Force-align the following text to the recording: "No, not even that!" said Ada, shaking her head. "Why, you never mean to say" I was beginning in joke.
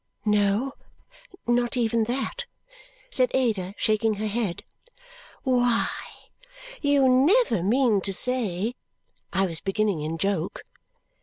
"No, 0.25 0.73
not 1.45 1.77
even 1.77 2.05
that!" 2.05 2.47
said 3.11 3.29
Ada, 3.35 3.75
shaking 3.77 4.15
her 4.15 4.25
head. 4.25 4.63
"Why, 5.43 5.89
you 6.81 7.07
never 7.07 7.61
mean 7.61 8.01
to 8.01 8.11
say" 8.11 8.73
I 9.31 9.45
was 9.45 9.61
beginning 9.61 10.01
in 10.01 10.17
joke. 10.17 10.63